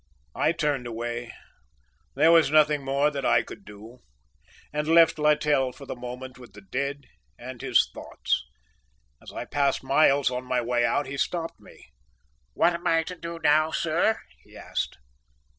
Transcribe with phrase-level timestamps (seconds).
[0.33, 1.31] I turned away
[2.15, 3.99] there was nothing more that I could do
[4.73, 7.03] and left Littell for the moment with the dead
[7.37, 8.43] and his thoughts.
[9.21, 11.85] As I passed Miles on my way out he stopped me.
[12.55, 14.97] "What am I to do now, sir?" he asked.